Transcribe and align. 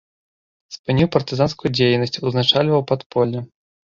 Спыніў 0.75 1.09
партызанскую 1.15 1.69
дзейнасць, 1.79 2.19
узначальваў 2.29 2.81
падполле. 2.93 3.39